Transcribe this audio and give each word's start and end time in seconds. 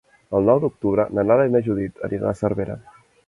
El 0.37 0.47
nou 0.51 0.61
d'octubre 0.63 1.05
na 1.17 1.27
Nara 1.31 1.45
i 1.49 1.53
na 1.57 1.63
Judit 1.69 2.03
aniran 2.09 2.31
a 2.33 2.39
Cervera. 2.43 2.79